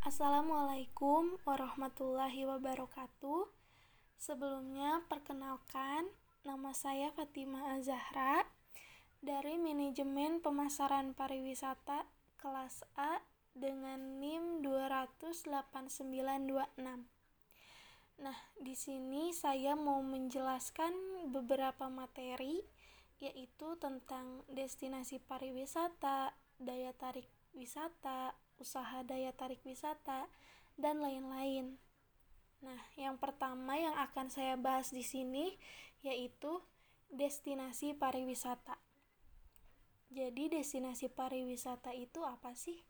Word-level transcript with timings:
Assalamualaikum 0.00 1.36
warahmatullahi 1.44 2.48
wabarakatuh. 2.48 3.52
Sebelumnya, 4.16 5.04
perkenalkan, 5.12 6.08
nama 6.40 6.72
saya 6.72 7.12
Fatimah 7.12 7.76
Azahra 7.76 8.48
dari 9.20 9.60
Manajemen 9.60 10.40
Pemasaran 10.40 11.12
Pariwisata 11.12 12.08
kelas 12.40 12.80
A 12.96 13.20
dengan 13.52 14.24
NIM 14.24 14.64
28926. 14.64 16.80
Nah, 18.24 18.38
di 18.56 18.72
sini 18.72 19.36
saya 19.36 19.76
mau 19.76 20.00
menjelaskan 20.00 21.28
beberapa 21.28 21.92
materi 21.92 22.64
yaitu 23.20 23.76
tentang 23.76 24.48
destinasi 24.48 25.20
pariwisata, 25.20 26.32
daya 26.56 26.96
tarik 26.96 27.28
wisata, 27.52 28.32
usaha 28.60 29.02
daya 29.02 29.32
tarik 29.32 29.64
wisata, 29.64 30.28
dan 30.76 31.00
lain-lain. 31.00 31.80
Nah, 32.60 32.80
yang 32.96 33.16
pertama 33.16 33.76
yang 33.76 33.96
akan 33.96 34.28
saya 34.28 34.60
bahas 34.60 34.92
di 34.92 35.00
sini 35.00 35.56
yaitu 36.04 36.60
destinasi 37.12 37.96
pariwisata. 37.96 38.76
Jadi, 40.10 40.50
destinasi 40.50 41.08
pariwisata 41.12 41.94
itu 41.96 42.24
apa 42.24 42.56
sih? 42.56 42.80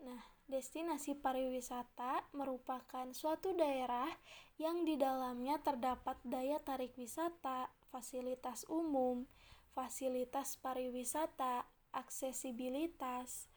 Nah, 0.00 0.22
destinasi 0.46 1.18
pariwisata 1.18 2.30
merupakan 2.32 3.10
suatu 3.12 3.52
daerah 3.52 4.08
yang 4.56 4.86
di 4.86 4.94
dalamnya 4.94 5.60
terdapat 5.60 6.16
daya 6.24 6.62
tarik 6.62 6.94
wisata, 6.96 7.68
fasilitas 7.90 8.64
umum, 8.70 9.26
fasilitas 9.74 10.56
pariwisata, 10.56 11.66
aksesibilitas, 11.92 13.50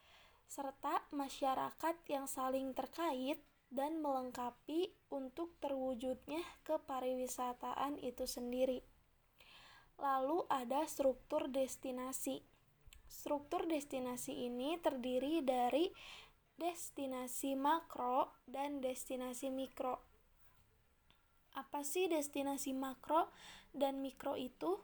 serta 0.52 1.00
masyarakat 1.16 1.96
yang 2.12 2.28
saling 2.28 2.76
terkait 2.76 3.40
dan 3.72 4.04
melengkapi 4.04 4.92
untuk 5.08 5.56
terwujudnya 5.64 6.44
kepariwisataan 6.68 7.96
itu 8.04 8.28
sendiri. 8.28 8.84
Lalu 9.96 10.44
ada 10.52 10.84
struktur 10.92 11.48
destinasi. 11.48 12.44
Struktur 13.08 13.64
destinasi 13.64 14.52
ini 14.52 14.76
terdiri 14.84 15.40
dari 15.40 15.88
destinasi 16.60 17.56
makro 17.56 18.36
dan 18.44 18.84
destinasi 18.84 19.48
mikro. 19.56 20.04
Apa 21.56 21.88
sih 21.88 22.12
destinasi 22.12 22.76
makro 22.76 23.32
dan 23.72 24.04
mikro 24.04 24.36
itu? 24.36 24.84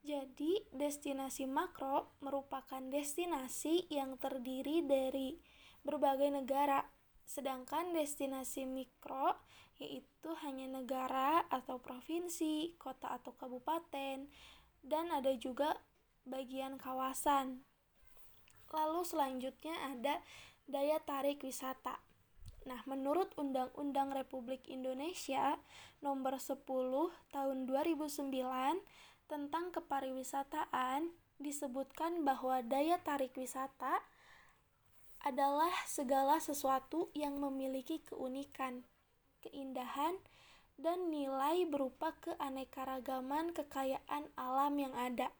Jadi, 0.00 0.64
destinasi 0.72 1.44
makro 1.44 2.16
merupakan 2.24 2.80
destinasi 2.80 3.84
yang 3.92 4.16
terdiri 4.16 4.80
dari 4.80 5.36
berbagai 5.84 6.32
negara, 6.32 6.88
sedangkan 7.28 7.92
destinasi 7.92 8.64
mikro 8.64 9.36
yaitu 9.80 10.36
hanya 10.44 10.68
negara 10.68 11.48
atau 11.48 11.80
provinsi, 11.80 12.76
kota 12.76 13.16
atau 13.16 13.32
kabupaten, 13.32 14.28
dan 14.84 15.04
ada 15.08 15.32
juga 15.40 15.80
bagian 16.28 16.76
kawasan. 16.76 17.64
Lalu 18.68 19.00
selanjutnya 19.08 19.72
ada 19.88 20.20
daya 20.68 21.00
tarik 21.00 21.40
wisata. 21.40 21.96
Nah, 22.68 22.84
menurut 22.84 23.32
Undang-Undang 23.40 24.12
Republik 24.12 24.68
Indonesia 24.68 25.56
Nomor 26.04 26.36
10 26.36 26.60
Tahun 27.32 27.58
2009 27.64 28.20
tentang 29.30 29.70
kepariwisataan 29.70 31.14
disebutkan 31.38 32.26
bahwa 32.26 32.66
daya 32.66 32.98
tarik 32.98 33.38
wisata 33.38 34.02
adalah 35.22 35.70
segala 35.86 36.42
sesuatu 36.42 37.14
yang 37.14 37.38
memiliki 37.38 38.02
keunikan, 38.02 38.82
keindahan, 39.38 40.18
dan 40.74 41.12
nilai 41.12 41.68
berupa 41.70 42.16
keanekaragaman 42.24 43.54
kekayaan 43.54 44.32
alam 44.34 44.74
yang 44.80 44.96
ada, 44.98 45.30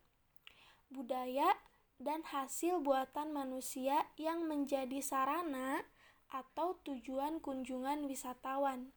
budaya, 0.92 1.58
dan 1.98 2.22
hasil 2.30 2.80
buatan 2.80 3.34
manusia 3.34 4.06
yang 4.20 4.46
menjadi 4.46 5.02
sarana 5.02 5.84
atau 6.30 6.78
tujuan 6.86 7.42
kunjungan 7.42 8.06
wisatawan. 8.06 8.92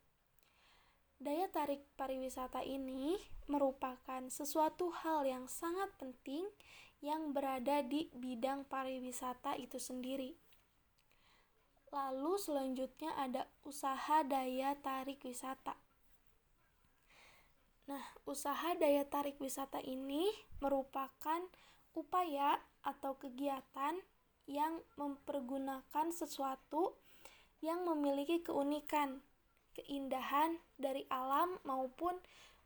Daya 1.24 1.48
tarik 1.48 1.80
pariwisata 1.96 2.68
ini 2.68 3.16
merupakan 3.48 4.28
sesuatu 4.28 4.92
hal 4.92 5.24
yang 5.24 5.48
sangat 5.48 5.88
penting 5.96 6.44
yang 7.00 7.32
berada 7.32 7.80
di 7.80 8.12
bidang 8.12 8.68
pariwisata 8.68 9.56
itu 9.56 9.80
sendiri. 9.80 10.36
Lalu 11.96 12.36
selanjutnya 12.36 13.16
ada 13.16 13.48
usaha 13.64 14.20
daya 14.28 14.76
tarik 14.84 15.24
wisata. 15.24 15.80
Nah, 17.88 18.04
usaha 18.28 18.76
daya 18.76 19.08
tarik 19.08 19.40
wisata 19.40 19.80
ini 19.80 20.28
merupakan 20.60 21.40
upaya 21.96 22.60
atau 22.84 23.16
kegiatan 23.16 23.96
yang 24.44 24.84
mempergunakan 25.00 26.12
sesuatu 26.12 27.00
yang 27.64 27.88
memiliki 27.88 28.44
keunikan 28.44 29.24
keindahan 29.74 30.62
dari 30.78 31.06
alam 31.10 31.58
maupun 31.66 32.18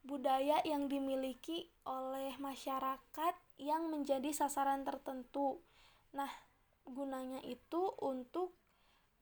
budaya 0.07 0.63
yang 0.63 0.87
dimiliki 0.87 1.67
oleh 1.83 2.35
masyarakat 2.39 3.35
yang 3.59 3.91
menjadi 3.91 4.31
sasaran 4.31 4.87
tertentu. 4.87 5.59
Nah, 6.15 6.31
gunanya 6.87 7.43
itu 7.43 7.91
untuk 7.99 8.55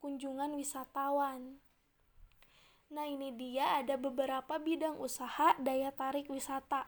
kunjungan 0.03 0.53
wisatawan. 0.53 1.57
Nah, 2.93 3.05
ini 3.09 3.33
dia 3.33 3.81
ada 3.81 3.97
beberapa 3.97 4.61
bidang 4.61 5.01
usaha 5.01 5.57
daya 5.57 5.89
tarik 5.89 6.29
wisata. 6.29 6.85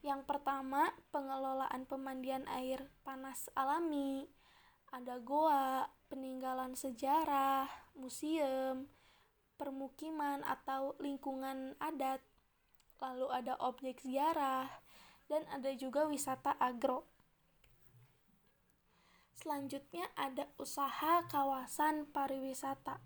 Yang 0.00 0.24
pertama, 0.24 0.96
pengelolaan 1.12 1.84
pemandian 1.84 2.48
air 2.48 2.88
panas 3.04 3.52
alami. 3.52 4.24
Ada 4.88 5.20
goa, 5.20 5.92
peninggalan 6.08 6.72
sejarah, 6.72 7.68
museum, 7.92 8.88
permukiman 9.60 10.40
atau 10.48 10.96
lingkungan 10.96 11.76
adat, 11.76 12.24
lalu 12.96 13.28
ada 13.28 13.60
objek 13.60 14.00
ziarah, 14.00 14.72
dan 15.28 15.44
ada 15.52 15.68
juga 15.76 16.08
wisata 16.08 16.56
agro. 16.56 17.04
Selanjutnya 19.36 20.08
ada 20.16 20.48
usaha 20.56 21.28
kawasan 21.28 22.08
pariwisata. 22.08 23.04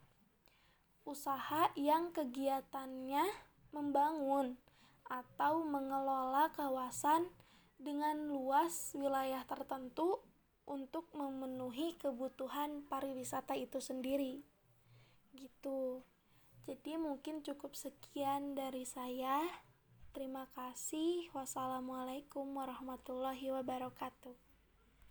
Usaha 1.03 1.75
yang 1.75 2.15
kegiatannya 2.15 3.27
membangun 3.75 4.55
atau 5.11 5.67
mengelola 5.67 6.55
kawasan 6.55 7.29
dengan 7.77 8.31
luas 8.31 8.95
wilayah 8.95 9.43
tertentu 9.45 10.23
untuk 10.65 11.11
memenuhi 11.13 11.99
kebutuhan 12.01 12.87
pariwisata 12.89 13.53
itu 13.59 13.79
sendiri. 13.83 14.41
Gitu. 15.37 16.01
Jadi 16.65 16.97
mungkin 16.97 17.45
cukup 17.45 17.77
sekian 17.77 18.57
dari 18.57 18.89
saya. 18.89 19.45
Terima 20.17 20.49
kasih. 20.57 21.29
Wassalamualaikum 21.37 22.47
warahmatullahi 22.57 23.53
wabarakatuh. 23.53 24.44